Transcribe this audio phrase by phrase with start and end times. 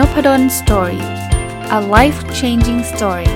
[0.00, 1.02] Nopadol's Story
[1.78, 3.32] a life changing story ส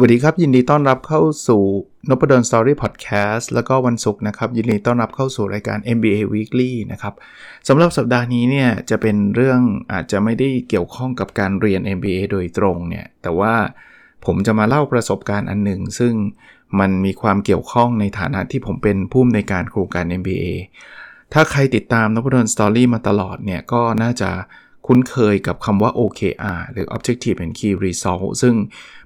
[0.00, 1.62] วัสดีครับ ยินดีต้อนรับเข้าสู่
[2.08, 7.14] น p ดลสตอรี่พอดแคสต์แล้วก็วันศุกร์นะครับ ยินดีต้อนรับเข้าสู่รายการ MBA Weekly นะครับ
[7.68, 9.60] สำหรับสัปดาห์นี้เนี่ยจะเป็นเรื่อง
[9.92, 13.54] อาจจะไม่ได้เกี่ยวข้องกับการเรียน MBA โดยตรงเนี่ยแต่ว่า
[14.26, 16.14] ผมจะมาเล่าประสบการณ์อันหนึ่ง ซึ่ง
[16.80, 20.44] มันมีความเกี่ยวข้องในฐานะที่ผมเป็นผู้อำนวยการโครงการ MBA
[21.32, 24.30] ถ้าใครติดตามนพดลสตอรี่มาตลอดเนี่ย ก็น่าจะ
[24.86, 28.54] คุ้นเคยกับคำว่า OKR หรือ Objective and Key Result ซึ่ง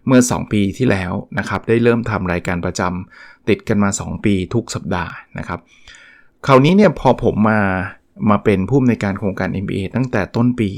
[0.06, 5.60] เมื่อ 2 ปีที่แล้วนะครับ ได้เริ่มทำรายการประจำติดกันมา 2 ปีทุกสัปดาห์นะครับ
[6.46, 7.60] คราวนี้เนี่ยพอผมมา
[8.30, 10.70] มาเป็นผู้อำนวยการโครงการ MBA ตั้งแต่ต้นปี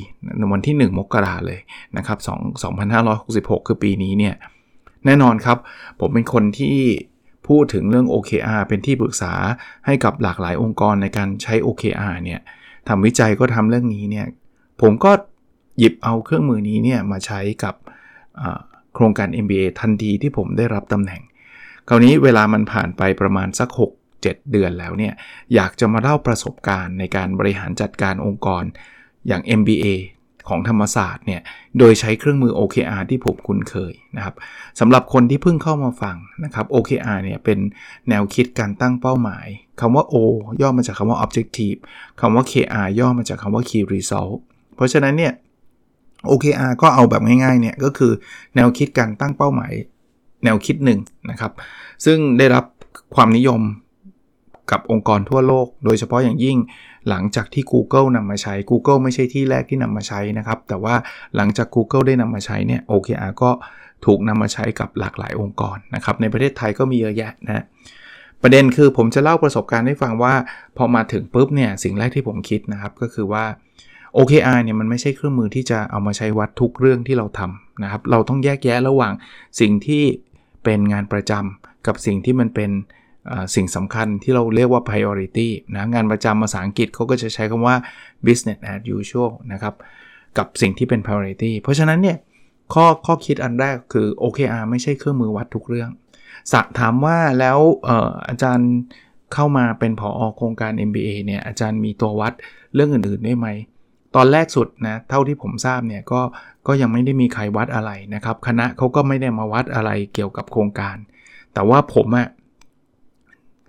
[0.52, 1.60] วันที่ 1 มกราเลย
[1.96, 2.28] นะครับ2
[2.98, 4.34] 2566 คือปีนี้เนี่ย
[5.06, 5.58] แน่นอนครับ
[6.00, 6.76] ผมเป็นคนที่
[7.48, 9.32] พูดถึงเรื่อง OKR เป็นที่ปรึกษา
[9.86, 12.40] ให้กับหลากหลายองค์กรในการใช้ OKR เนี่ย
[12.88, 14.26] ทำวิจัยก็ทำเรื่องนี้เนี่ย
[14.82, 15.12] ผมก็
[15.78, 17.74] หยิบเอาเครื่องมือนี้เนี่ยมาใช้กับ
[18.94, 21.22] โครงการ MBA ทันทีที่ผมได้รับตำแหน่ง
[21.88, 25.14] คราวนี้เวลามันผ่านไปประมาณสัก 6 7 เดือนแล้วเนี่ย
[25.54, 28.64] อยากจะมาเล่าประสบการณ์ในการบริหารจัดการองค์กร
[29.28, 29.86] อย่าง MBA
[30.48, 31.40] ของธรรมศาสตร์เนี่ย
[31.78, 34.34] โดยใช้เครื่องมือ OKR ที่ผมคุ้นเคยนะครับ
[34.80, 37.58] สำหรับคนที่เพิ่งเข้ามาฟังนะครับ OKR เนี่ยเป็น
[38.08, 39.46] แนวคิดการตั้งเป้าหมาย
[39.80, 40.14] คำว่า O
[40.60, 41.78] ย่อมาจากคำว่า Objective
[42.20, 44.36] คำว่า KR ย่อมาจากคำว่า Key Result
[44.74, 45.32] เพราะฉะนั้นเนี่ย
[46.30, 48.12] OKR ก็เอาแบบง่ายๆเนี่ยก็คือ
[48.56, 49.72] แนวคิดการตั้งเป้าหมาย
[50.44, 51.52] แนวคิดหนึ่งนะครับ
[52.04, 52.64] ซึ่งได้รับ
[53.14, 53.60] ความนิยม
[54.70, 56.58] กับองค์กรทั่วโลก โดยเฉพาะอย่างยิ่ง
[57.08, 60.94] หลังจากที่ Google นำมาใช้ Google ไม่ใช่ที่แรกที่นำมาใช้นะครับ แต่ว่า
[61.36, 63.50] หลังจาก Google ได้นำมาใช้เนี่ย OKR ก็
[64.06, 67.64] ถูกนำมาใช้กับหลากหลายองค์กรนะครับ ในประเทศไทยก็มีเยอะแยะนะ
[68.42, 70.34] ประเด็นคือผมจะเล่าประสบการณ์ให้ฟังว่า
[70.76, 73.44] พอมาถึงปุ๊บเนี่ยสิ่งแรกที่ผมคิดนะครับก็คือว่า
[74.16, 79.12] OKR เนี่ยมันไม่ใช่เครื่องมือที่จะเอามาใช้วัดทุกเรื่องที่เราทำนะครับ เราต้องแยกแยะระหว่าง
[79.60, 80.04] สิ่งที่
[80.64, 82.70] เป็นงานประจำกับสิ่งที่มันเป็น
[83.54, 87.76] สิ่งสำคัญที่เราเรียกว่า priority นะงานประจำภาษาอังกฤษเขาก็จะใช้คำว่า
[88.26, 89.74] business as usual นะครับ
[90.38, 92.16] กับสิ่งที่เป็น priority เพราะฉะนั้นเนี่ย
[92.74, 95.90] ข้อข้อคิดอันแรกคือ OKR ไม่ใช่เครื่องมือวัดทุกเรื่อง
[96.52, 97.58] สักถามว่าแล้ว
[98.28, 98.70] อาจารย์
[99.34, 102.32] เข้ามาเป็นผออโครงการ MBA เนี่ยอาจารย์มีตัววัด
[102.74, 103.46] เรื่องอื่นๆได้ไหม
[104.16, 106.20] ตอนแรกสุดนะเท่าที่ผมทราบเนี่ยก็
[106.66, 110.96] ก็ยังไม่ได้มีใครวัดอะไรนะครับ คณะเขาก็ไม่ได้มาวัดอะไรเกี่ยวกับโครงการ
[111.54, 112.28] แต่ว่าผมอะ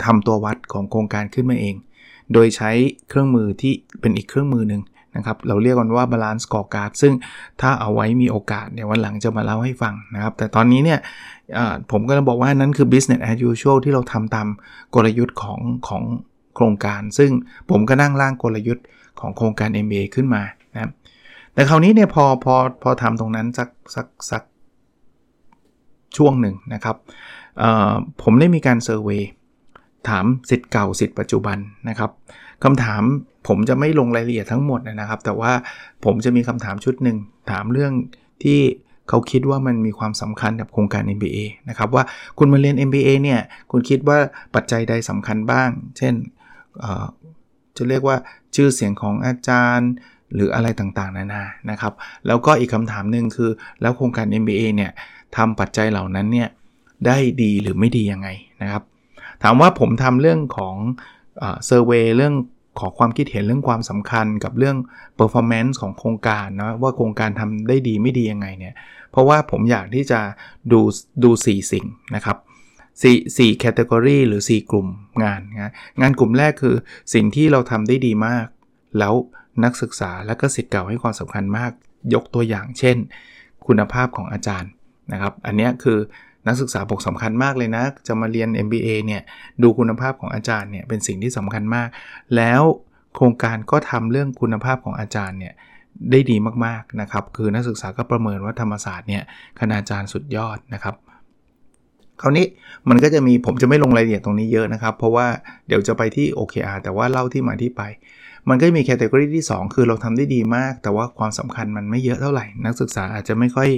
[0.06, 1.76] ทำตัววัดของโครงการขึ้นมาเอง
[2.34, 2.72] โดยใช้
[3.10, 4.82] เครื่องมือที่เป็นอีกเครื่องมือหนึ่ง
[5.16, 7.14] นะครับ เราเรียกกันว่า balance scorecard ซึ่ง
[7.62, 11.00] ถ้าเอาไว้มีโอกาสเนี่ยวันหลังจะมาเล่าให้ฟังนะครับ แต่ตอนนี้เนี่ย
[11.92, 14.48] ผมก็จะบอกว่านั้นคือ business as usual ที่เราทำตาม
[14.96, 16.04] กลยุทธ์ของของ
[16.56, 17.32] โครงการ ซึ่ง
[17.70, 18.86] ผมก็นั่งร่างกลยุทธ์
[19.20, 20.92] ของโครงการ MBA ขึ้นมานะครับ
[21.54, 24.44] แต่คราวนี้เนี่ยพอพอพอทำตรงนั้นสักสักสัก
[26.18, 26.96] ช่วงหนึ่งนะครับ
[28.22, 29.22] ผมได้มีการเซอร์เวย
[30.10, 31.58] ถามสิทธิ์เก่าสิทธิ์ปัจจุบัน
[31.90, 32.12] นะครับ
[32.64, 33.04] คำถาม
[33.48, 35.52] ผมจะไม่ลงรายละเอียดทั้งหมดนะครับ แต่ว่า
[36.06, 37.18] ผมจะมีคำถามชุดหนึ่ง
[37.52, 37.94] ถามเรื่อง
[38.44, 38.60] ที่
[39.10, 42.04] เขาคิดว่ามันมีความสำคัญกับโครงการ MBA นะครับว่า
[42.38, 43.42] คุณมาเรียน MBA เนี่ย
[43.72, 44.18] คุณคิดว่า
[44.56, 46.14] ปัจจัยใดสำคัญบ้าง เช่น
[47.78, 48.18] จะเรียกว่า
[48.56, 49.92] ชื่อเสียงของอาจารย์
[50.34, 51.94] หรืออะไรต่างๆ นานานะครับ
[52.28, 53.52] แล้วก็อีกคำถามหนึ่งคือ
[53.82, 54.92] แล้วโครงการ MBA เนี่ย
[55.38, 56.50] ทำปัจจัยเหล่านั้นเนี่ย
[57.08, 58.30] ได้ดีหรือไม่ดียังไง
[58.62, 58.84] นะครับ
[59.44, 60.76] ถามว่าผมทำเรื่องของ
[61.42, 62.36] เซอร์เวยเรื่อง
[62.80, 64.78] ขอความคิดเห็นเรื่องความสำคัญกับเรื่อง
[65.20, 68.76] performance ของโครงการนะว่าโครงการทำได้ดีไม่ดียังไงเนี่ย
[69.12, 70.20] เพราะว่าผมอยากที่จะ
[70.72, 70.82] ดู
[71.24, 71.86] ดู 4 สิ่ง
[72.16, 72.38] นะครับ
[72.92, 74.88] 4 4แคตตากรีหรือ 4 กลุ่ม
[75.24, 76.76] งานนะงานกลุ่มแรกคือ
[77.14, 78.46] สิ่งที่เราทำได้ดีมาก
[79.00, 79.14] แล้ว
[79.64, 81.72] นักศึกษาและก็สิทธิ์เก่าให้ความสำคัญมาก
[82.14, 82.98] ยกตัวอย่างเช่น
[83.68, 84.72] คุณภาพของอาจารย์
[85.12, 86.00] นะครับ อันนี้คือ
[86.48, 89.22] นักศึกษาบอกสำคัญมากเลยนะ จะมาเรียน MBA เนี่ย
[89.64, 91.88] ดูคุณภาพของอาจารย์เนี่ยเป็นสิ่งที่สำคัญมาก
[92.36, 92.62] แล้ว
[93.16, 95.54] โครงการก็ทำเรื่องคุณภาพของอาจารย์เนี่ย
[96.12, 99.24] ได้ดีมากๆนะครับ คือนักศึกษาก็ประเมินว่าธรรมศาสตร์เนี่ย
[99.60, 100.96] คณาจารย์สุดยอดนะครับ
[102.22, 102.46] คราวนี้
[102.90, 105.28] มันก็จะมีผมจะไม่ลงรายละเอียดตรงนี้เยอะนะครับ เพราะว่า
[105.68, 107.82] เดี๋ยวจะไปที่ OKR แต่ว่าเล่าที่มาที่ไป
[108.50, 113.70] มันก็มีแคตตากรีที่ 2 คือเราทำได้ดีมาก แต่ว่าความสำคัญมันไม่เยอะเท่าไหร่ นักศึกษาอาจจะไม่ค่อย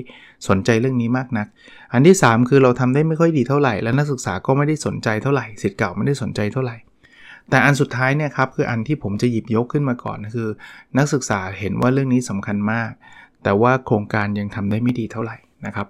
[0.48, 1.48] สนใจเรื่องนี้มากนัก
[1.94, 6.76] อันที่ 3 คือเราทำได้ไม่ค่อยดีเท่าไหร่ และนักศึกษาก็ไม่ได้สนใจเท่าไหร่สิทธิ์เก่าไม่ได้สนใจเท่าไหร่
[7.50, 10.48] แต่อันสุดท้ายเนี่ยครับคืออันที่ผมจะหยิบยกขึ้นมาก่อนคือ
[10.98, 12.92] นักศึกษาเห็นว่าเรื่องนี้สำคัญมาก
[13.44, 15.88] แต่ว่าโครงการยังทำได้ไม่ดีเท่าไหร่นะครับ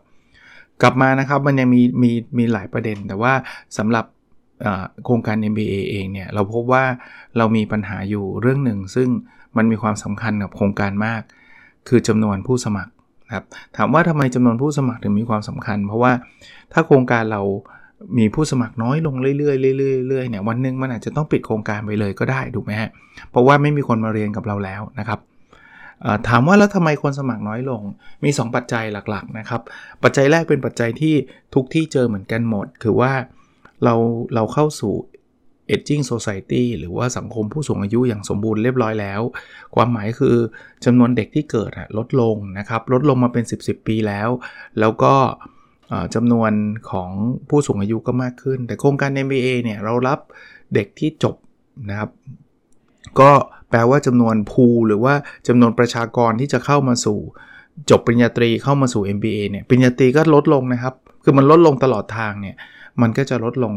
[0.82, 3.34] กลับมานะครับมันยังมีมีมีหลายประเด็น แต่ว่า
[3.78, 4.06] สำหรับ
[5.06, 6.84] โครงการ MBA เองเนี่ย เราพบว่า
[7.38, 9.10] เรามีปัญหาอยู่เรื่องหนึ่ง ซึ่ง
[9.58, 11.22] มันมีความสำคัญกับโครงการมาก
[11.88, 12.92] คือจำนวนผู้สมัคร
[13.34, 13.46] ครับ
[13.78, 16.12] ถามว่าทำไมจำนวนผู้สมัครถึงมีความสำคัญ เพราะว่า
[16.74, 17.42] ถ้าโครงการเรา
[18.18, 22.90] มีผู้สมัครน้อยลงเรื่อยๆเรื่อยๆเรื่อยๆเนี่ยวันหนึ่งมันอาจจะต้องปิดโครงการไปเลยก็ได้ถูกไหมฮะ
[23.32, 25.20] เพราะว่าไม่มีคนมาเรียนกับเราแล้วนะครับ
[26.28, 27.82] ถามว่าแล้วทำไมคนสมัครน้อยลง
[28.24, 29.62] มี 2 ปัจจัยหลักๆนะครับ
[30.04, 31.16] ปัจจัยแรกเป็นปัจจัยที่
[31.54, 33.14] ทุกที่เจอเหมือนกันหมด คือว่า
[33.84, 33.96] เรา
[34.36, 34.94] เราเข้าสู่
[35.76, 39.22] aging society หรือว่าสังคมผู้สูงอายุอย่างสมบูรณ์เรียบร้อยแล้ว
[39.76, 40.36] ความหมายคือ
[40.86, 44.30] จำนวนเด็กที่เกิดลดลงนะครับ ลดลงมาเป็น 10 10 ปีแล้ว
[44.80, 45.16] แล้วก็
[46.16, 46.52] จำนวน
[46.92, 47.10] ของ
[47.50, 50.20] ผู้สูงอายุก็มากขึ้น แต่โครงการ MBA เนี่ยเรารับ
[50.74, 51.36] เด็กที่จบ
[51.90, 52.10] นะครับ
[53.20, 53.32] ก็
[53.70, 55.14] แปลว่าจำนวนภูหรือว่า
[55.48, 57.20] จำนวนประชากรที่จะเข้ามาสู่
[57.90, 60.94] จบปริญญาตรีเข้ามาสู่ MBA เนี่ยปริญญาตรีก็ลดลงนะครับ
[61.24, 62.56] คือมันลดลงตลอดทางเนี่ย
[63.02, 63.74] มันก็จะลดลง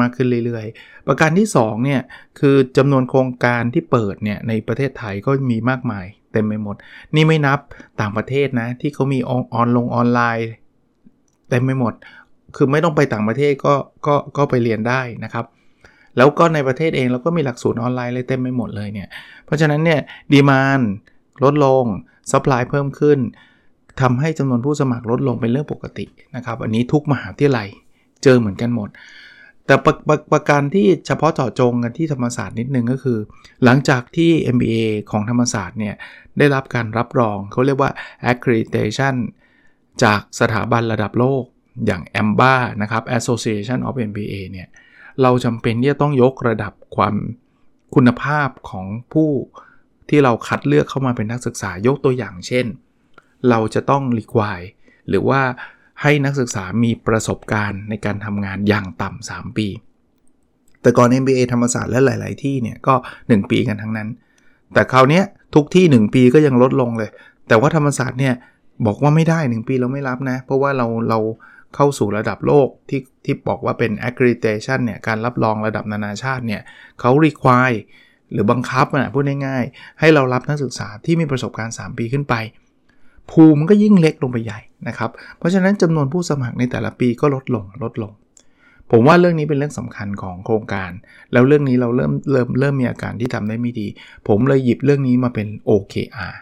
[0.00, 2.00] มากขึ้นเรื่อยๆ ประการที่2เนี่ย
[2.40, 6.76] คือจำนวนโครงการที่เปิดเนี่ยในประเทศไทยก็มีมากมายเต็มไปหมด
[7.14, 7.58] นี่ไม่นับ
[8.00, 10.48] ต่างประเทศนะที่เขามีออนลงออนไลน์
[11.50, 11.94] เต็มไปหมด
[12.56, 13.74] คือไม่ต้องไปต่างประเทศก็
[14.06, 15.44] ก็ก็ไปเรียนได้นะครับ
[16.16, 19.08] แล้วก็ในประเทศเองเราก็มีหลักสูตรออนไลน์เลยเต็มไปหมดเลยเนี่ย
[19.44, 20.00] เพราะฉะนั้นเนี่ย
[20.32, 20.80] demand
[21.44, 21.84] ลดลง
[22.30, 23.18] supply เพิ่มขึ้น
[24.00, 27.68] ทำให้จำนวนผู้สมัครลดลงเป็นเรื่องปกตินะครับ อันนี้ทุกมหาวิทยาลัย
[28.24, 28.88] เจอเหมือนกันหมด
[29.66, 33.18] แต่ประประประการที่เฉพาะเจาะจงกันที่ธรรมศาสตร์นิดนึงก็คือ
[33.64, 35.94] หลังจากที่ MBA ของธรรมศาสตร์เนี่ย
[36.38, 37.90] ได้รับการรับรองเขาเรียกว่า
[38.30, 39.14] accreditation
[40.02, 41.44] จากสถาบันระดับโลก
[41.86, 44.68] อย่าง AMBA นะครับ Association of MBA เนี่ย
[45.22, 47.14] เราจำเป็นที่จะต้องยกระดับความ
[47.94, 49.30] คุณภาพของผู้
[50.08, 52.66] ที่เราคัดเลือกเข้ามาเป็นนักศึกษายกตัวอย่างเช่น
[53.50, 54.60] เราจะต้องรีควาย
[55.08, 55.40] หรือว่า
[56.02, 59.68] ให้นักศึกษามีประสบการณ์ในการทำงานอย่างต่ำ3 ปี
[60.82, 64.08] แต่ก่อน MBA ธรรมศาสตร์และหลาย ๆ ที่เนี่ยก็ 1 ปีกันทั้งนั้น
[64.74, 65.22] แต่คราวนี้
[65.54, 67.10] ทุกที่ 1 ปีก็ยังลดลงเลย
[67.48, 68.34] แต่ว่าธรรมศาสตร์เนี่ย
[68.86, 71.18] บอกว่าไม่ได้ 1 ปีเราไม่รับนะ เพราะว่าเราเรา
[71.74, 76.62] เข้าสู่ระดับโลกที่ที่บอกว่าเป็น accreditation เนี่ยการรับรองระดับนานาชาติเนี่ย
[77.00, 77.78] เขา require
[78.32, 82.34] หรือบังคับนะพูดง่ายๆ ให้เรารับนักศึกษาที่มีประสบการณ์ 3 ปีขึ้นไป
[83.30, 88.12] ภูมิมันก็ยิ่งเล็กลงไปใหญ่ นะครับ เพราะฉะนั้นจำนวนผู้สมัครในแต่ละปีก็ลดลงลดลง
[88.90, 90.90] ผมว่าเรื่องนี้เป็นเรื่องสำคัญของโครงการ
[91.32, 93.86] แล้วเรื่องนี้เราเริ่มเริ่มเริ่มมีอาการที่ทำได้ไม่ดี
[94.28, 96.34] ผมเลยหยิบเรื่องนี้มาเป็น OKR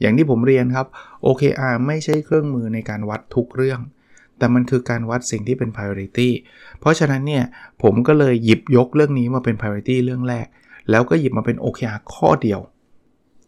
[0.00, 0.86] อย่างที่ผมเรียนครับ
[1.26, 3.80] OKR ไม่ใช่เครื่องมือในการวัดทุกเรื่อง
[4.38, 6.28] แต่มันคือการวัดสิ่งที่เป็น priority
[6.80, 7.44] เพราะฉะนั้นเนี่ย
[7.82, 10.46] ผมก็เลยหยิบยกเรื่องนี้มาเป็น priority เรื่องแรก
[10.90, 12.60] แล้วก็หยิบมาเป็น OKR ข้อเดียว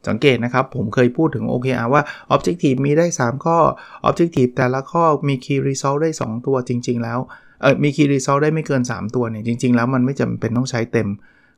[0.08, 2.02] สังเกตนะครับ ผมเคยพูดถึง OKR ว่า
[2.34, 3.58] Objective มีได้ 3 ข้อ
[4.08, 7.18] Objective แต่ละข้อมี Key Result ได้ 2 ตัวจริง ๆ แล้ว
[7.62, 11.08] เออมี Key Result ได้ไม่เกิน 3 ตัวเนี่ยจริง ๆ แล้วมันไม่จำเป็นต้องใช้เต็ม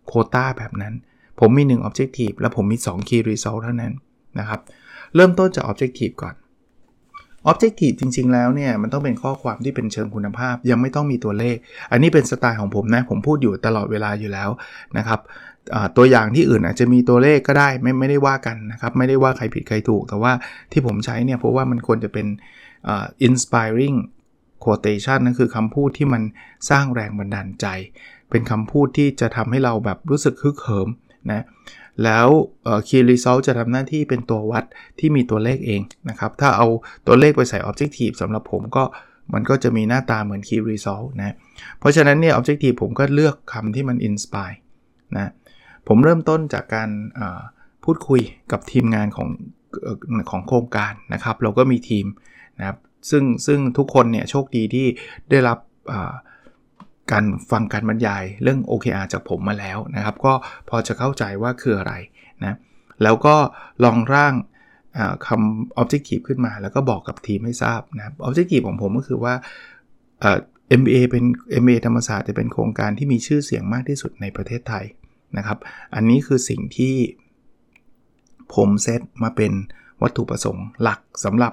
[0.07, 0.95] โคต้าแบบนั้น
[1.41, 3.93] ผมมี 1 Objective และผมมี 2 Key Result เท่านั้น
[4.39, 4.61] นะครับ
[5.15, 6.35] เริ่มต้นจาก Objective ก่อน
[7.51, 11.57] Objective จริง ๆ แล้วเนี่ยมันต้องเป็นข้อความที่เป็นเชิงคุณภาพ ยังไม่ต้องมีตัวเลข
[11.93, 14.51] อันนี้เป็นสไตล์ของผมนะ ผมพูดอยู่ตลอดเวลาอยู่แล้ว
[14.99, 15.21] นะครับ
[15.97, 20.33] ตัวอย่างที่อื่นอาจจะมีตัวเลขก็ได้ไม่ไม่ได้ว่ากันนะครับ ไม่ได้ว่าใครผิดใครถูก แต่ว่า
[20.73, 22.27] ที่ผมใช้เนี่ยเพราะว่ามันควรจะเป็น
[23.27, 23.97] inspiring
[24.65, 26.23] quotation นั่นคือคำพูดที่มัน
[26.71, 27.67] สร้างแรงบันดาลใจ
[28.31, 30.89] เป็นคำพูดที่จะทำให้เราแบบรู้สึกฮึกเหิม
[31.33, 31.45] นะ
[32.05, 32.29] แล้ว
[32.89, 34.65] Key Result จะทำหน้าที่เป็นตัววัด
[34.99, 36.67] ที่มีตัวเลขเองนะครับ ถ้าเอา
[37.07, 38.85] ตัวเลขไปใส่ Objective สำหรับผมก็
[39.35, 41.35] มันก็จะมีหน้าตาเหมือน Key Result นะ
[41.79, 44.59] เพราะฉะนั้นเนี่ย Objective ผมก็เลือกคำที่มัน Inspire
[45.17, 45.31] นะ
[45.89, 46.91] ผมเริ่มต้นจากการ
[47.85, 48.21] พูดคุย
[48.53, 49.29] กับทีมงานของ
[50.31, 52.07] ของโครงการนะครับ เราก็มีทีม
[52.59, 52.79] นะครับ
[53.11, 54.87] ซึ่งซึ่งทุกคนเนี่ยโชคดีที่
[55.31, 55.59] ได้รับ
[57.13, 60.33] การฟังการบรรยายเรื่อง OKR จากผมมาแล้วนะครับ ก็
[60.69, 61.95] พอจะเข้าใจว่าคืออะไร
[62.43, 62.59] นะ
[63.03, 63.35] แล้วก็
[63.85, 64.35] ลองร่าง
[65.27, 69.35] คำ objective ขึ้นมา แล้วก็บอกกับทีมให้ทราบนะ objective ของผมก็คือว่า
[70.81, 71.25] MBA เป็น
[71.63, 74.85] MBA ธรรมศาสตร์จะเป็นโครงการที่มีชื่อเสียงมากที่สุดในประเทศไทย
[75.39, 75.59] นะครับ
[75.95, 76.95] อันนี้คือสิ่งที่
[78.55, 79.53] ผมเซตมาเป็น
[80.03, 81.53] วัตถุประสงค์หลักสำหรับ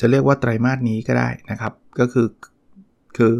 [0.00, 2.26] จะเรียกว่าไตรมาสนี้ก็ได้นะครับ ก็คือ
[3.16, 3.34] คือ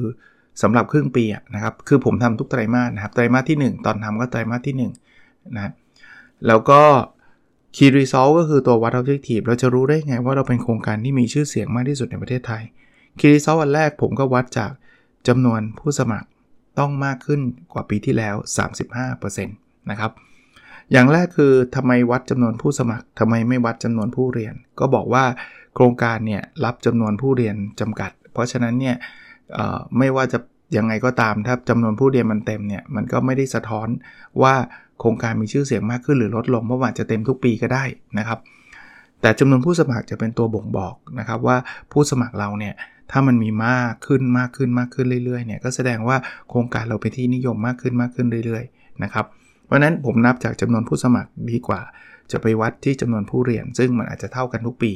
[0.62, 1.24] สำหรับครึ่งปี
[1.54, 5.72] นะครับ คือผมทำทุกไตรมาสนะครับ ไตรมาสที่ 1 ตอนทำก็ไตรมาสที่1นะ
[6.46, 6.82] แล้วก็
[7.76, 12.62] Key Result ก็คือตัววัด Objective เราจะรู้ได้ไงว่าเราเป็นโครงการที่มีชื่อเสียงมากที่สุดในประเทศไทย
[13.18, 14.70] Key Result วันแรกผมก็วัดจาก
[15.28, 16.28] จำนวนผู้สมัคร
[16.78, 17.40] ต้องมากขึ้น
[17.72, 18.34] กว่าปีที่แล้ว
[18.92, 20.12] 35%นะครับ
[20.92, 25.24] อย่างแรกคือทำไมวัดจำนวนผู้สมัครทำไมไม่วัดจำนวนผู้เรียน ก็บอกว่า
[25.74, 28.96] โครงการเนี่ยรับจำนวนผู้เรียนจำกัด เพราะฉะนั้นเนี่ย
[29.98, 30.38] ไม่ว่าจะ
[30.76, 33.88] ยังไงก็ตามถ้าจำนวนผู้เรียนมันเต็มเนี่ยมันก็ไม่ได้สะท้อน
[34.42, 34.54] ว่า
[35.00, 37.84] โครงการมีชื่อเสียงมากขึ้นหรือลดลงเพราะว่าจะเต็มทุกปีก็ได้
[38.18, 38.38] นะครับ
[39.20, 41.56] แต่จำนวนผู้สมัครจะเป็นตัวบ่งบอกนะครับว่า
[41.92, 42.74] ผู้สมัครเราเนี่ย
[43.10, 46.16] ถ้ามันมีมากขึ้นมากขึ้นมากขึ้นเรื่อยๆเนี่ยก็แสดงว่า
[46.48, 49.26] โครงการเราเป็นที่นิยมมากขึ้นมากขึ้นเรื่อยๆนะครับ
[49.64, 51.80] เพราะนั้นผมนับจากจำนวนผู้สมัครดีกว่า
[52.32, 54.92] จะไปวัดที่จำนวนผู้เรียน ซึ่งมันอาจจะเท่ากันทุกปี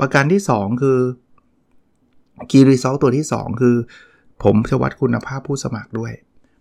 [0.00, 0.98] ประการที่ 2 คือ
[2.50, 3.76] Key Result ตัวที่ 2 คือ
[4.44, 6.12] ผมจะวัดคุณภาพผู้สมัครด้วย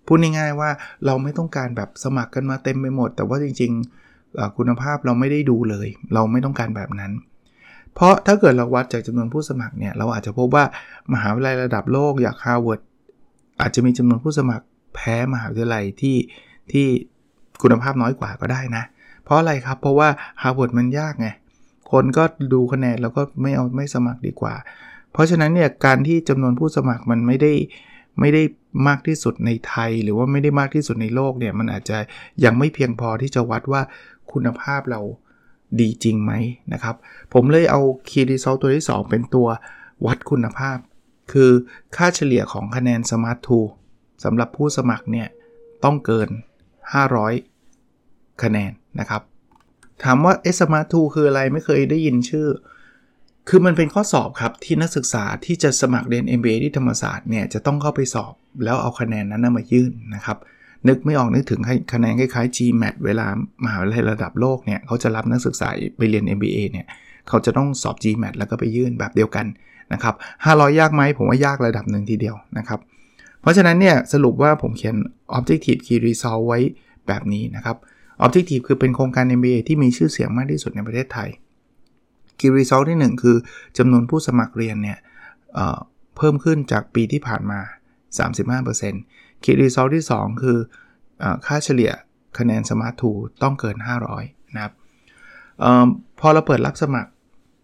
[0.06, 0.70] พูดง่ายๆว่า
[1.06, 4.07] เราไม่ต้องการแบบสมัครกันมาเต็มไปหมด แต่ว่าจริงๆ
[4.58, 7.12] คุณภาพเราไม่ได้ดูเลย เราไม่ต้องการแบบนั้น
[7.96, 10.66] เพราะถ้าเกิดเราวัดจากจำนวนผู้สมัครเนี่ย เราอาจจะพบว่า
[11.14, 12.82] มหาวิทยาลัยระดับโลกอย่างฮาร์วาร์ด
[13.62, 14.66] อาจจะมีจำนวนผู้สมัคร
[14.96, 16.18] แพ้มหาวิทยาลัยที่
[16.72, 16.88] ที่
[17.62, 18.84] คุณภาพน้อยกว่าก็ได้นะ
[19.24, 20.10] เพราะอะไรครับ เพราะว่า
[20.42, 21.28] ฮาร์วาร์ดมันยากไง
[21.92, 24.56] คนก็ดูคะแนนแล้วก็ไม่เอาไม่สมัครดีกว่า
[25.14, 27.54] เพราะฉะนั้นเนี่ยการที่จำนวนผู้สมัครมันไม่ได้
[28.20, 28.44] ไม่ได้
[28.88, 31.98] มากที่สุดในไทย หรือว่าไม่ได้มากที่สุดในโลกเนี่ยมันอาจจะ
[32.44, 33.82] ยังไม่เพียงพอที่จะวัดว่า
[34.34, 35.02] คุณภาพเรา
[35.80, 36.32] ดีจริงไหม
[36.74, 36.96] นะครับ
[37.34, 39.48] ผมเลยเอา Key Result ตัวที่ 2 เป็นตัว
[40.06, 40.78] วัดคุณภาพ
[41.32, 41.52] คือ
[41.96, 43.68] ค่าเฉลี่ยของคะแนน Smart Tool
[44.24, 45.28] สำหรับผู้สมัครเนี่ย
[45.84, 46.30] ต้องเกิน
[47.56, 49.22] 500 คะแนนนะครับ
[50.04, 52.48] ถามว่า Smart Tool คืออะไรไม่เคยได้ยินชื่อ
[53.50, 60.38] คือมันเป็นข้อสอบครับ ที่นักศึกษาที่จะสมัครเรียน MBA ที่ธรรมศาสตร์เนี่ยจะต้องเข้าไปสอบ แล้วเอาคะแนนนั้นมายื่นนะครับ
[60.88, 61.62] นึกไม่ออกนึกถึง
[61.94, 63.28] คะแนนคล้ายๆ GMAT เวลา
[63.64, 66.86] มหาวิทยาลัยระดับโลกเนี่ยเขาจะรับนักศึกษาไปเรียน MBA เนี่ย
[67.28, 69.46] เขาจะต้องสอบ GMAT แล้วก็ไปยื่นแบบเดียวกัน
[69.94, 70.16] นะครับ
[70.46, 72.80] 500 ยากไหมผมว่ายากระดับหนึ่งทีเดียวนะครับ
[73.42, 74.96] เพราะฉะนั้นเนี่ยสรุปว่าผมเขียน
[75.38, 76.60] Objective Key Result ไว้
[77.08, 77.78] แบบนี้นะครับ
[78.26, 81.30] Objective คือเป็นโครงการ MBA ที่มีชื่อเสียงมากที่สุดในประเทศไทย
[82.40, 83.38] Key Result ที่ 1 คือ
[83.78, 84.98] จำนวนผู้สมัครเรียนเนี่ย
[85.56, 87.60] เเพิ่มขึ้นจากปีที่ผ่านมา
[88.70, 90.58] 35% Key Result ที่ 2 คือ
[91.22, 91.92] อค่าเฉลี่ย
[92.38, 93.78] คะแนน Smart Tool ต้องเกิน
[94.16, 94.74] 500 นะครับ
[95.64, 95.88] ออ
[96.20, 97.12] พอเราเปิดรับสมัคร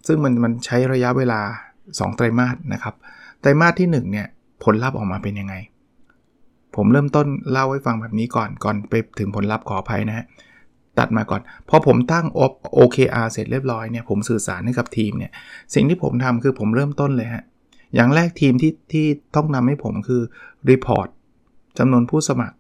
[0.08, 1.42] ซึ่งมันมันใช้ระยะเวลา
[1.80, 2.96] 2 ไตรมาสนะครับ
[3.42, 4.28] ไตรมาสที่ 1 เนี่ย
[4.64, 5.56] ผลลัพธ์ออกมาเป็นยังไง
[6.76, 10.26] ผมเริ่มต้นเล่าให้ฟังแบบนี้ก่อนก่อนไปถึงผลลัพธ์ขออภัยนะฮะ
[11.00, 12.26] ตัดมาก่อน พอผมตั้ง
[12.78, 15.32] OKR เสร็จเรียบร้อยเนี่ยผมสื่อสารให้กับทีมเนี่ย
[15.74, 17.44] สิ่งที่ผมทำคือผมเริ่มต้นเลยฮะ
[17.96, 20.22] อย่างแรกทีมที่ที่ต้องนำให้ผมคือ
[20.70, 21.08] report
[21.78, 22.56] จำนวนผู้สมัคร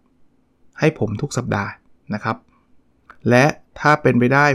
[0.79, 1.71] ให้ผมทุกสัปดาห์
[2.13, 2.37] นะครับ
[3.29, 3.45] และ
[3.79, 4.45] ถ้าเป็นไปได้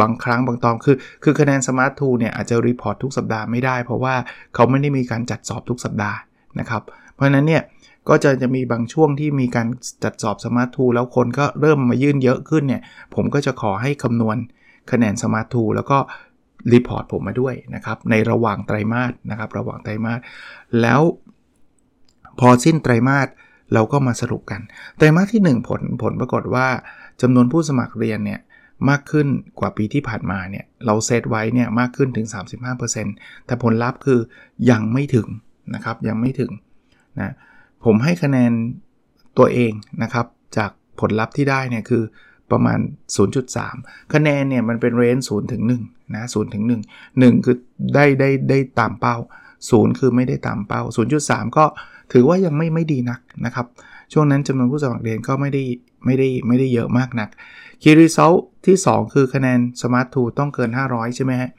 [0.00, 4.14] บางครั้งบางตอนคือ คือคะแนน Smart II เนี่ยอาจจะ report ทุกสัปดาห์ไม่ได้ เพราะว่า
[4.54, 6.18] เขาไม่ได้มีการจัดสอบทุกสัปดาห์
[6.60, 6.82] นะครับ
[7.14, 7.62] เพราะฉะนั้นเนี่ย
[8.08, 9.66] ก็จะจะมีบางช่วงที่มีการ
[10.04, 12.82] จัดสอบ Smart II แล้วคนก็เริ่มมายื่นเยอะขึ้นเนี่ย
[13.14, 14.36] ผมก็จะขอให้คำนวณ
[14.90, 15.98] คะแนน Smart II แล้วก็
[16.72, 20.20] report ผมมาด้วยนะครับ ในระหว่างไตรมาสนะครับ ระหว่างไตรมาส
[20.80, 21.00] แล้ว
[22.40, 23.28] พอสิ้นไตรมาส
[23.72, 24.60] เราก็มาสรุปกัน
[24.96, 26.66] ไตรมาสที่ 1 ผลผลปรากฏว่า
[27.22, 28.40] จำนวนผู้สมัครเรียนเนี่ย
[28.88, 29.26] มากขึ้น
[29.60, 32.26] กว่าปีที่ผ่านมาเนี่ยเราเซตไว้เนี่ยมากขึ้นถึง
[32.86, 34.20] 35%แต่ผลลัพธ์คือ
[34.70, 35.28] ยังไม่ถึง
[35.74, 36.52] นะครับยังไม่ถึง
[37.20, 37.34] นะ
[37.84, 38.52] ผมให้คะแนน
[39.38, 42.02] ตัวเองนะครับจากผลลัพธ์ที่ได้เนี่ยคือ
[42.50, 42.78] ประมาณ
[43.46, 47.56] 0.3 คะแนนเนี่ยมันเป็นเรนจ์0ถึง1นะ0ถึง1 1 คือ
[47.94, 49.16] ได้ได้ได้ตามเป้า
[49.58, 50.82] 0 คือไม่ได้ตามเป้า
[51.20, 51.64] 0.3 ก็
[52.12, 53.66] ถือว่ายังไม่ไม่ดีนักนะครับ
[54.12, 55.62] ช่วงนั้นจำนวนผู้สมัครเรียนก็ไม่ได้
[56.04, 57.28] ไม่ได้ไม่ได้เยอะมากนัก
[57.82, 58.32] คีรีเซล
[58.66, 61.50] ที่ 2 คือคะแนน Smart Tool ต้องเกิน 500 ใช่ไหมฮะ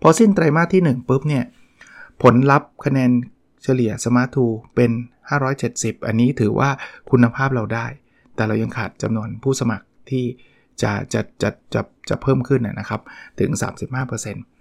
[0.00, 1.44] พอสิ้นไตรมาสที่ 1 ปุ๊บเนี่ย
[2.22, 3.10] ผลลัพธ์คะแนน
[3.62, 4.90] เฉลี่ย Smart Tool เป็น
[5.48, 6.70] 570 อันนี้ถือว่า
[7.10, 7.86] คุณภาพเราได้
[8.34, 10.24] แต่เรายังขาดจำนวนผู้สมัครที่
[10.82, 13.00] จะจะจะจะจะเพิ่มขึ้นนะครับ
[13.40, 13.50] ถึง
[14.08, 14.51] 35%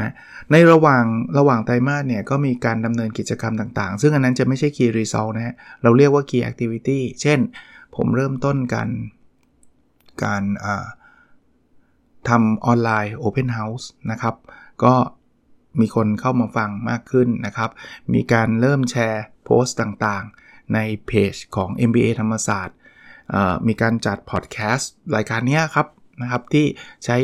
[0.00, 0.12] นะ
[0.52, 1.04] ในระหว่าง
[1.38, 7.38] ระหว่างไตรมาสเนี่ยก็มีการดำเนินกิจกรรมต่างๆ ซึ่งอันนั้นจะไม่ใช่ Key Result นะฮะเราเรียกว่า Key Activity เช่น
[7.96, 8.90] ผมเริ่มต้นการ
[10.24, 10.44] การ
[12.28, 14.34] ทำออนไลน์ Open House นะครับ
[14.84, 14.94] ก็
[15.80, 17.70] มีคนเข้ามาฟังมากขึ้นนะครับ
[18.14, 22.76] มีการเริ่มแชร์โพสต์ต่างๆ ในเพจของ MBA ธรรมศาสตร์
[23.66, 25.86] มีการจัดพอดแคสต์รายการนี้ครับ
[26.22, 26.66] นะครับ ที่
[27.04, 27.16] ใช้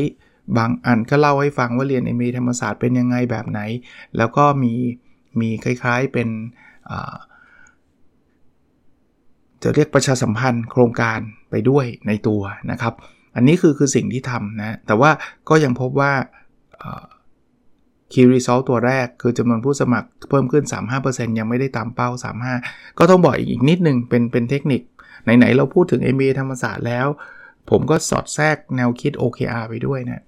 [0.56, 3.60] บางอันก็เล่าให้ฟังว่าเรียน MBA ธรรมศาสตร์เป็นยังไงแบบไหน
[4.16, 4.72] แล้วก็มี
[5.40, 6.28] มีคล้ายๆเป็น
[9.62, 11.18] จะเรียกประชาสัมพันธ์โครงการ
[11.50, 12.94] ไปด้วยในตัวนะครับ
[13.36, 15.10] อันนี้คือคือสิ่งที่ทำนะ แต่ว่า
[15.48, 16.12] ก็ยังพบว่า
[18.12, 20.64] Key Result ตัวแรกคือจำนวนผู้สมัครเพิ่มขึ้น
[21.00, 22.08] 35%ยังไม่ได้ตามเป้า
[22.54, 24.82] 35 ก็ต้องบอกอีกนิดนึงเป็นเป็นเทคนิค
[25.24, 27.06] ไหน ๆ เราพูดถึง MBA ธรรมศาสตร์แล้ว
[27.70, 30.22] ผมก็สอดแทรกแนวคิด OKR ไปด้วยนะ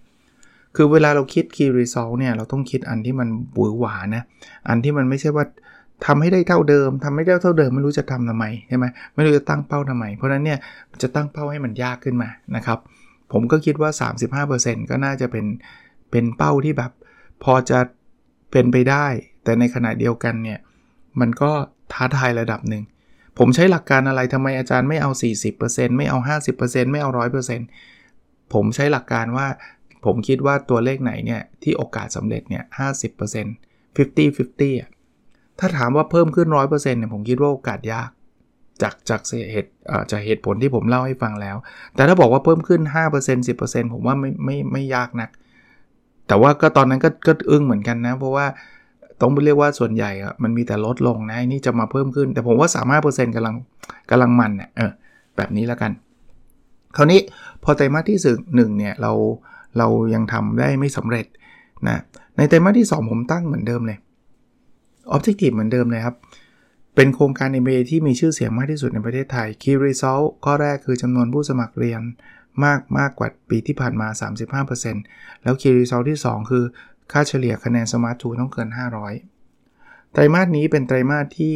[0.76, 4.23] คือเวลาเราคิด key result เนี่ยเราต้องคิดอันที่มันบุ๋ยหวานะ
[4.68, 5.45] อันที่มันไม่ใช่ว่า
[6.06, 10.59] ทำให้ได้เท่าเดิมทำไม่ได้เท่าเดิมไม่รู้จะทำทำไมใช่ไหมไม่รู้จะตั้งเป้าทำไม เพราะนั้นเนี่ย
[11.02, 12.78] จะตั้งเป้าให้มันยากขึ้นมานะครับ
[13.33, 13.90] ผมก็คิดว่า
[14.45, 15.47] 35%ก็น่าจะเป็น
[16.11, 16.92] เป็นเป้าที่แบบ
[17.45, 17.78] พอจะ
[18.50, 19.06] เป็นไปได้
[19.45, 20.59] แต่ในขณะเดียวกันเนี่ย
[21.21, 21.50] มันก็
[21.92, 22.83] ท้าทายระดับหนึ่ง
[23.38, 25.11] ผมใช้หลักการอะไรทำไมอาจารย์ไม่เอา
[25.54, 26.18] 40%ไม่เอา
[26.54, 27.11] 50%ไม่เอา
[27.80, 29.47] 100%ผมใช้หลักการว่า
[30.04, 34.90] ผมคิดว่าตัวเลขไหนเนี่ยที่โอกาสสำเร็จเนี่ย50% 50 50อะ
[35.58, 38.10] ถ้าถามว่าเพิ่มขึ้น100%เนี่ยผมคิดว่าโอกาสยาก
[38.82, 39.20] จากจาก
[39.52, 39.70] เหตุ
[40.10, 41.56] จากเหตุผลที่ผมเล่าให้ฟังแล้ว
[41.94, 42.80] แต่ถ้าบอกว่าเพิ่มขึ้น
[43.16, 45.30] 5% 10%ผมว่าไม่ไม่ไม่ยากนัก
[46.28, 48.46] แต่ว่าก็ตอนนั้นก็ก็อึ้งเหมือนกันนะ เพราะว่า
[49.20, 52.68] ต้องเรียกว่าส่วนใหญ่อะมันมีแต่ลดลงนะนี่จะมาเพิ่มขึ้น แต่ผมว่า
[53.02, 53.54] 35%กำลัง
[54.10, 54.92] กำลังมันเนี่ยเออ
[55.36, 55.92] แบบนี้แล้วกัน
[56.96, 57.20] คราวนี้
[57.62, 58.18] พอไตรมาสที่
[58.56, 59.12] หนึ่งเนี่ยเรา
[59.78, 61.26] เรายังทำได้ไม่สำเร็จ
[61.88, 61.99] นะ
[62.37, 63.99] ในไตรมาสที่ 2 ผมตั้งเหมือนเดิมเลย
[65.14, 66.16] Objective เหมือนเดิมเลยครับ
[66.95, 72.02] เป็นโครงการ MBA ที่มีชื่อเสียงมากที่สุดในประเทศไทย Key Result ข้อแรกคือจำนวนผู้สมัครเรียน
[72.64, 74.09] มากมากกว่าปีที่ผ่านมา
[74.76, 76.64] 35%แล้ว Key Result ที่ 2 คือ
[77.12, 78.68] ค่าเฉลี่ยคะแนน Smart 2ต้องเกิน
[79.40, 81.54] 500 ไตรมาสนี้เป็นไตรมาสที่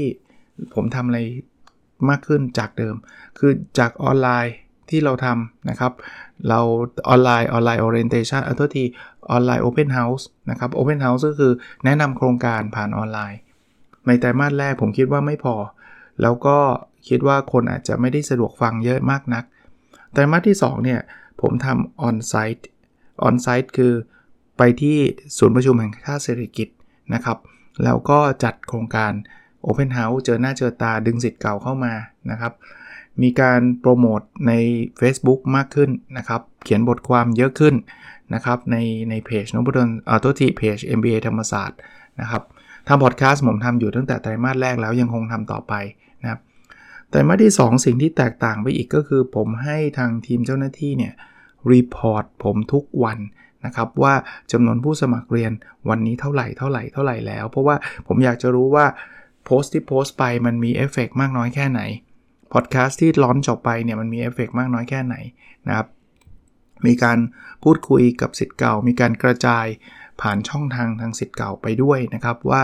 [0.75, 1.21] ผมทำอะไร
[2.09, 2.95] มากขึ้นจากเดิม
[3.39, 4.55] คือจากออนไลน์
[4.91, 5.93] ที่เราทำนะครับ
[6.49, 6.61] เรา
[7.09, 8.85] ออนไลน์ออนไลน์ orientation อันที
[9.31, 11.53] ออนไลน์ open house นะครับ open house ก็คือ
[11.85, 13.39] แนะนำโครงการผ่านออนไลน์
[14.07, 15.55] ในไตรมาสแรกผมคิดว่าไม่พอ
[16.23, 16.59] แล้วก็
[17.09, 19.45] คิดว่าคนอาจจะไม่ได้สะดวกฟังเยอะมากนัก
[20.13, 21.01] ไตรมาสที่ 2 เนี่ย
[21.41, 22.65] ผมทำ on site
[23.27, 23.93] on site คือ
[24.59, 24.97] ไปที่
[25.39, 26.69] ศูนย์ประชุมแห่งชาติเศรษฐกิจ
[27.15, 27.39] นะครับ
[27.85, 29.13] แล้วก็จัดโครงการ
[29.67, 31.95] Open House เจอหน้าเจอตาดึงศิษย์เก่าเข้ามา
[32.31, 32.53] นะครับ
[33.23, 34.53] มีการโปรโมทใน
[35.01, 37.75] Facebook มากขึ้นนะครับ เขียนบทความเยอะขึ้น
[38.35, 38.77] นะครับ ใน
[39.11, 41.79] ในเพจนพดลอ่าตัวที่เพจ MBA ธรรมศาสตร์
[42.21, 42.43] นะครับ
[42.89, 45.75] ทำพอดแคสต์ผมทำอยู่ตั้งแต่ไตรมาสแรกแล้วยังคงทำต่อไป
[46.23, 46.41] นะครับ
[47.11, 51.13] ไตรมาสที่ 2 สิ่งที่แตกต่างไปอีกก็คือ ผมให้ทางทีมเจ้าหน้าที่เนี่ย
[51.73, 53.19] report ผมทุกวัน
[53.65, 54.15] นะครับว่า
[54.53, 55.53] จำนวนผู้สมัครเรียน
[55.89, 58.87] วันนี้เท่าไหร่เท่าไหร่เท่าไหร่แล้ว เพราะว่าผมอยากจะรู้ว่า
[59.45, 61.81] โพสต์ที่โพสต์ไปมันมีเอฟเฟกมากน้อยแค่ไหน
[62.53, 65.17] พอดแคสต์ที่ launch จบไปเนี่ยมันมีเอฟเฟกมากน้อยแค่ไหน
[65.69, 65.87] นะครับ
[66.87, 67.19] มีการ
[67.65, 69.67] พูดคุยกับศิษย์เก่า มีการกระจาย
[70.21, 72.63] ผ่านช่องทางทางศิษย์เก่าไปด้วยนะครับ ว่า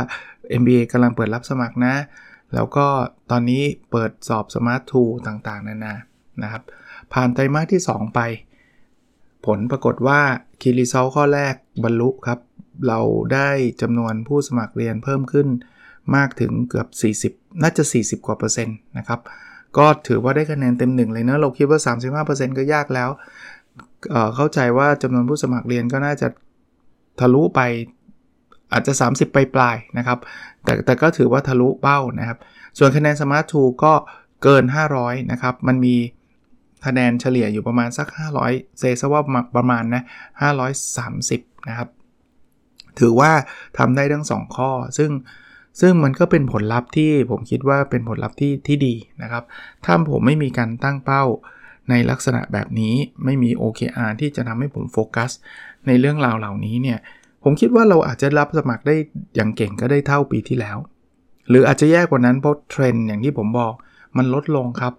[0.61, 1.94] MBA กำลังเปิดรับสมัครนะ
[2.55, 2.87] แล้วก็
[3.31, 5.94] ตอนนี้เปิดสอบ Smart II ต่างๆ นานา
[6.42, 6.62] นะครับ
[7.12, 8.20] ผ่านไตรมาสที่ 2 ไป
[9.46, 10.20] ผลปรากฏว่า
[10.61, 12.40] คีรีเซลข้อแรกบรรลุครับ
[12.88, 13.01] เรา
[13.35, 13.51] ได้
[13.83, 15.49] จำนวนผู้สมัครเรียนเพิ่มขึ้น
[16.16, 16.88] มากถึงเกือบ
[17.38, 19.20] 40 น่าจะ 40 กว่าเปอร์เซ็นต์นะครับ
[19.79, 21.81] ก็ถือว่าได้คะแนนเต็มหนึ่งเลยนะเราคิดว่า
[22.24, 23.11] 35%ก็ยากแล้ว
[24.11, 26.29] เเข้าใจว่าจำนวนผู้สมัครเรียนก็น่าจะ
[27.20, 27.61] ทะลุไป
[28.72, 30.18] อาจจะ 30 ไปปลายนะครับ
[30.64, 32.38] แต่แต่ก็ถือว่าทะลุเป้านะครับ
[32.79, 33.92] ส่วนคะแนน Smart 2ก็
[34.42, 34.64] เกิน
[34.98, 35.94] 500 นะครับ มันมี
[36.87, 38.09] คะแนนเฉลี่ยอยู่ประมาณสัก
[38.42, 39.22] 500 เซซะว่า
[39.57, 40.02] ประมาณนะ
[40.85, 41.88] 530 นะครับ
[42.98, 43.31] ถือว่า
[43.79, 45.11] ทำได้ทั้ง 2 ข้อ ซึ่ง
[45.80, 49.44] ซึ่งมันก็เป็นผลลัพธ์ที่ผมคิดว่าเป็นผลลัพธ์ที่ที่ดีนะครับ
[49.84, 51.24] ถ้าผมไม่มีการตั้งเป้า
[51.90, 55.30] ในลักษณะแบบนี้ไม่มี OKR ที่จะทำให้ผมโฟกัส
[55.86, 56.98] ในเรื่องราวเหล่านี้เนี่ย
[57.42, 58.96] ผมคิดว่าเราอาจจะรับสมัครได้
[59.36, 60.76] อย่างเก่งก็ได้เท่าปีที่แล้ว
[61.48, 63.72] หรืออาจจะแย่กว่านั้นเพราะเทรนด์อย่างที่ผมบอก
[64.16, 64.92] มันลดลงครับ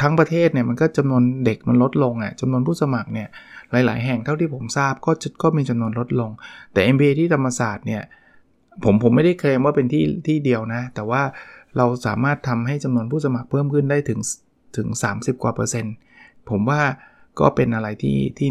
[0.00, 3.28] ทั้งประเทศเนี่ยมันก็จำนวนเด็กมันลดลงอะจำนวนผู้สมัครเนี่ย
[3.72, 6.30] หลาย ๆ แห่งเท่าที่ผมทราบก็ก็มีจำนวนลดลง
[6.72, 8.02] แต่ MBA ที่ธรรมศาสตร์เนี่ย
[8.84, 11.22] ผมผมไม่ได้เคลมว่าเป็นที่ที่เดียวนะ แต่ว่า
[11.76, 14.20] เราสามารถทำให้จำนวนผู้สมัครเพิ่มขึ้นได้ถึง
[14.76, 15.94] ถึง 30 กว่าเปอร์เซ็นต์
[16.50, 16.80] ผมว่า
[17.40, 18.50] ก็เป็นอะไรที่ที่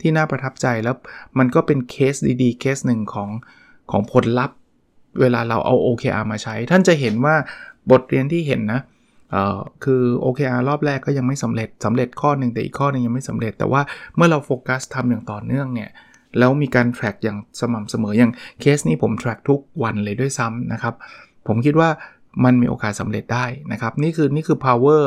[0.00, 0.96] ที่น่าประทับใจแล้ว
[1.38, 3.30] มันก็เป็นเคสดีๆ เคสหนึ่งของ
[3.90, 4.56] ของผลลัพธ์
[5.20, 7.34] เวลาเราเอา OKR มาใช้ ท่านจะเห็นว่า
[7.90, 8.80] บทเรียนที่เห็นนะ
[9.30, 13.82] เอ่อคือ OKR รอบแรกก็ยังไม่สำเร็จสำเร็จข้อหนึ่งแต่อีกข้อนึงยังไม่สำเร็จ แต่ว่า
[14.16, 15.90] เมื่อเราโฟกัสทำอย่างต่อเนื่องเนี่ย
[16.38, 20.94] แล้วมีการ track อย่างสม่ำเสมออย่างเคสนี้ผม track ทุกวันเลยด้วยซ้ำนะครับ
[21.46, 21.90] ผมคิดว่า
[22.44, 25.02] มันมีโอกาสสำเร็จได้นะครับ นี่คือนี่คือ power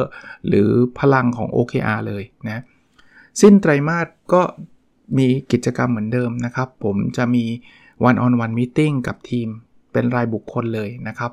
[0.47, 2.63] หรือพลังของ OKR เลยนะ
[3.41, 4.41] สิ้นไตรมาสก็
[5.17, 7.45] มีกิจกรรมเหมือนเดิมนะครับ ผมจะมี
[8.07, 9.47] one on one meeting กับทีม
[9.93, 11.31] เป็นรายบุคคลเลยนะครับ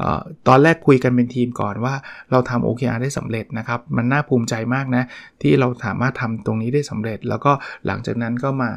[0.00, 1.94] ออตอนแรกคุยกันเป็นทีมก่อนว่า
[2.30, 5.04] เราทำ OKR ได้สำเร็จนะครับ มันน่าภูมิใจมากนะ
[5.42, 7.52] ที่เราสามารถทำตรงนี้ได้สำเร็จ แล้วก็
[7.86, 8.70] หลังจากนั้นก็มา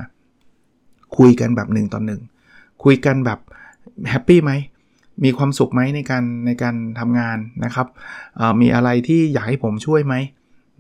[1.18, 2.02] คุยกันแบบ1ต่อ
[2.42, 3.40] 1คุยกันแบบ
[4.10, 4.52] แฮปปี้ไหม
[5.24, 7.88] มีความสุขไหมในการในการทำงานนะครับ
[8.62, 10.16] มีอะไรที่อยากให้ผมช่วยไหม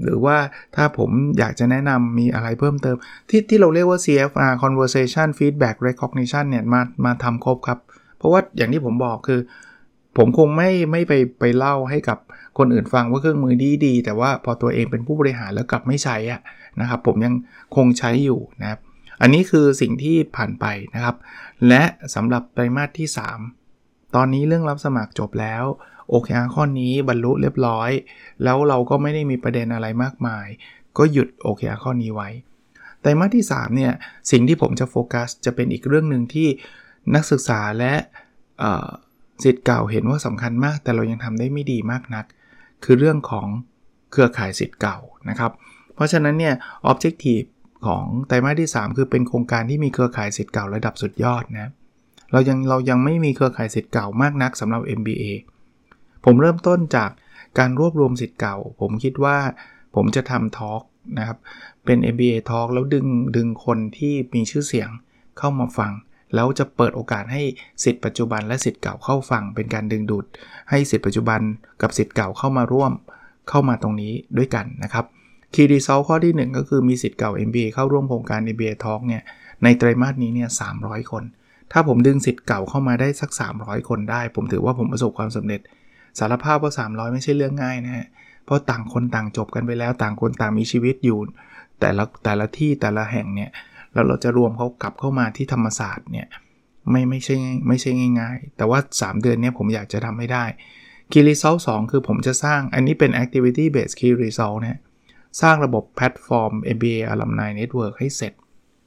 [0.03, 0.37] หรือว่า
[0.75, 2.95] ถ้าผมอยากจะแนะนำมีอะไรเพิ่มเติม
[3.29, 7.79] ที่ที่เราเรียกว่า CFR conversation feedback recognition เนี่ยมามาทำครบครับ
[8.17, 9.39] เพราะว่าอย่างที่ผมบอกคือ
[10.17, 12.17] ผมคงไม่ไม่ไปไปเล่าให้กับ
[12.57, 16.41] คนอื่นฟังว่าเครื่องมือดีดีแต่ว่าพอตัวเองเป็นผู้บริหารแล้วกลับไม่ใช้อะ
[16.79, 17.33] นะครับ ผมยัง
[17.75, 18.79] คงใช้อยู่นะครับ
[19.21, 21.15] อันนี้คือสิ่งที่ผ่านไปนะครับ
[21.67, 21.83] และ
[22.15, 23.07] สำหรับไตรมาสที่
[23.61, 25.63] 3 ตอนนี้เรื่องรับสมัครจบแล้ว
[26.11, 27.91] OKR ข้อนี้บรรลุเรียบร้อย
[28.43, 30.47] แล้วเราก็ไม่ได้มีประเด็นอะไรมากมาย
[30.97, 32.29] ก็หยุด OKR ข้อนี้ไว้
[33.01, 33.93] ไตรมาสที่ 3 เนี่ย
[34.31, 36.47] สิ่งที่ผมจะโฟกัสจะเป็นอีกเรื่องหนึ่งที่
[37.15, 37.93] นักศึกษาและ
[39.43, 42.25] สิทธิ์เก่าเห็นว่าสำคัญมาก แต่เรายังทำได้ไม่ดีมากนัก
[42.83, 43.47] คือเรื่องของ
[44.11, 44.97] เครือข่ายสิทธิ์เก่า
[45.29, 45.51] นะครับ
[45.95, 46.53] เพราะฉะนั้นเนี่ย
[46.91, 47.47] objective
[47.85, 51.71] ของไตรมาสที่ 3 คือเป็นโครงการที่มีเครือข่ายสิทธิ์เก่าระดับสุดยอดนะ
[52.31, 55.23] เรายังเรายังไม่มีเครือข่ายสิทธิ์เก่ามากนักสำหรับ MBA
[56.25, 57.09] ผมเริ่มต้นจาก
[57.59, 59.37] การรวบรวมสิทธิ์เก่า ผมคิดว่า
[59.95, 60.81] ผมจะทำทอล์ก
[61.19, 61.37] นะครับ
[61.85, 64.89] เป็น MBA ทอล์กแล้วดึงดึงคนที่มีชื่อเสียง
[65.37, 65.91] เข้ามาฟัง
[66.35, 67.41] แล้วจะเปิดโอกาสให้
[67.83, 70.25] สิทธิ์ปัจจุบันและสิทธิ์เก่าเข้าฟัง เป็นการดึงดูด
[70.69, 71.41] ให้สิทธิ์ปัจจุบัน
[71.81, 72.91] กับสิทธิ์เก่าเข้ามาร่วม
[73.49, 75.05] เข้ามาตรงนี้ด้วยกันนะครับ
[75.53, 79.23] คีรีเซลข้อที่ 1 ก็คือมีสิทธิ์เก่า MBA เข้าร่วมโครงการ MBA Talk เนี่ย
[79.63, 81.23] ในไตรมาสนี้เนี่ย300 คน
[81.71, 83.29] ถ้าผมดึงสิทธิ์เก่าเข้ามาได้สัก
[83.59, 85.61] 300 คนได้ ผมถือว่าผมประสบความสำเร็จ
[86.19, 88.07] สารภาพว่า 300 ไม่ใช่เรื่องง่ายนะฮะ
[88.45, 91.19] เพราะต่างคนต่างจบกันไปแล้วต่างคนต่างมีชีวิตอยู่
[91.79, 93.49] แต่ละแต่ละที่แต่ละแห่งเนี่ย
[93.93, 96.27] แล้วเราจะรวมเขากลับเข้ามาที่ธรรมศาสตร์เนี่ย
[96.91, 97.35] ไม่ไม่ใช่
[97.67, 100.45] ไม่ใช่ง่ายๆ แต่ว่า 3 เดือนนี้ผมอยากจะทำให้ได้
[101.11, 104.79] Key Result 2 คือผมจะสร้างอันนี้เป็น Activity Based Key Result นะ
[105.41, 108.33] สร้างระบบแพลตฟอร์ม MBA Alumni Network ให้เสร็จ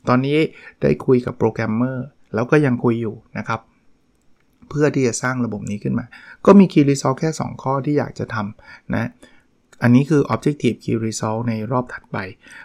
[0.08, 0.38] ตอนนี้
[0.80, 3.60] ได้คุยกับโปรแกรมเมอร์แล้วก็ยังคุยอยู่นะครับ
[4.68, 6.06] เพื่อที่จะสร้างระบบนี้ขึ้นมา
[6.46, 9.10] ก็มี Key Result แค่ 2 ข้อที่อยากจะทำนะ
[9.82, 12.18] อันนี้คือ Objective Key Result ในรอบถัดไป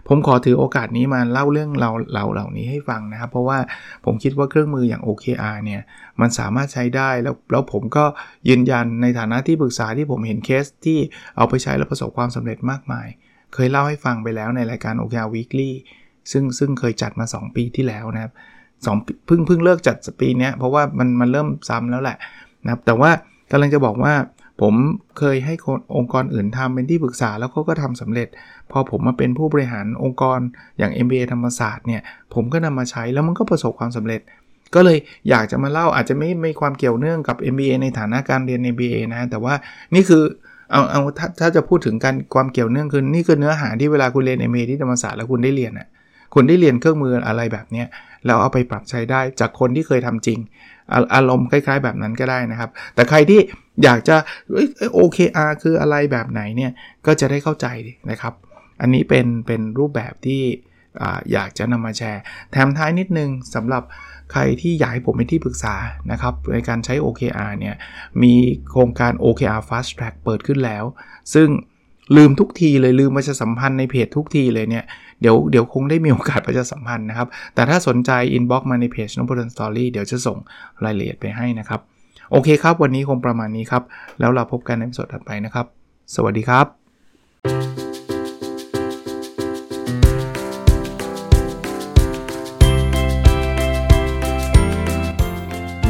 [0.07, 3.57] ผมขอถือโอกาสนี้มาเล่าเรื่องเราเราเหล่านี้ให้ฟังนะครับ เพราะว่า
[4.05, 5.81] ผมคิดว่าเครื่องมืออย่าง OKR เนี่ย
[6.21, 8.05] มันสามารถใช้ได้แล้วแล้วผมก็
[8.49, 10.99] ยืนยันในฐานะที่ปรึกษาที่ผมเห็นเคสที่
[11.37, 13.07] เอาไปใช้แล้วประสบความสำเร็จมากมาย
[13.53, 15.71] เคยเล่าให้ฟังไปแล้วในรายการ OKR Weekly
[16.31, 18.31] ซึ่งซึ่งเคยจัดมา 2 ปีที่แล้วนะครับ
[18.85, 22.17] สองเพิ่งเพิ่งเลิกจัดปีนี้เพราะว่ามันมันเริ่มซ้ำแล้วแหละ
[22.63, 23.11] นะครับแต่ว่า
[23.51, 24.13] กำลังจะบอกว่า
[24.61, 24.73] ผม
[25.19, 28.27] เคยให้คนองค์กรอื่นทำเป็นที่ปรึกษาแล้วเขาก็ทำสำเร็จ
[28.71, 30.39] พอผมมาเป็นผู้บริหารองค์กร
[30.79, 32.01] อย่าง MBA ธรรมศาสตร์เนี่ย
[32.33, 34.21] ผมก็นำมาใช้แล้วมันก็ประสบความสำเร็จ
[34.75, 34.97] ก็เลย
[35.29, 39.53] อยากจะมาเล่าอาจจะไม่ไม่ความเกี่ยวเนื่องกับ MBA ในฐานะการเรียน MBA นะแต่ว่า
[39.95, 40.23] นี่คือ
[40.73, 45.87] เอาเอาถ้าถ้าจะพูดถึงการความเกี่ยวเนื่องคือนี่คือเนื้อหาที่เวลาคุณเรียน MBA ที่ธรรมศาสตร์แล้วคุณได้เรียนอะ
[46.33, 47.83] คุณได้เรียนเครื่องมืออะไรแบบนี้
[48.25, 50.39] แล้วเอาไปปรับใช้ได้จากคนที่เคยทำจริง
[51.15, 53.39] อารมณ์คล้ายๆแบบนั้นก็ได้นะครับ แต่ใครที่
[53.83, 54.15] อยากจะ
[54.95, 56.71] โอเคอาร์คืออะไรแบบไหนเนี่ย
[57.05, 57.67] ก็จะได้เข้าใจ
[58.11, 58.33] นะครับ
[58.81, 60.41] อันนี้เป็นเป็นรูปแบบที่
[61.33, 63.83] อยากจะนำมาแชร์ แถมท้ายนิดนึงสำหรับ
[64.33, 65.75] ใครที่อยากให้ผมเป็นที่ปรึกษา
[66.11, 67.75] นะครับในการใช้ OKR เนี่ย
[68.23, 68.33] มี
[68.69, 70.83] โครงการ OKR Fast Track เปิดขึ้นแล้ว
[71.33, 71.47] ซึ่ง
[72.15, 74.85] ลืมทุกทีเลยลืมประชาสัมพันธ์ในเพจทุกทีเลยเนี่ย
[75.21, 80.37] เดี๋ยวเดี๋ยวคงได้มีโอกาสประชาสัมพันธ์นะครับ แต่ถ้าสนใจ inbox มาในเพจ Nopadol's Story เดี๋ยวจะส่ง
[80.83, 81.79] รายละเอียดไปให้นะครับ
[82.31, 83.83] โอเคครับ วันนี้คงประมาณนี้ครับ
[84.19, 85.65] แล้วเราพบกันในสดถัดไปนะครับ
[86.15, 87.82] สวัสดีครับ